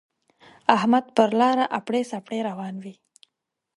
[0.75, 2.95] احمد پر لاره اپړې سپړې روان وِي.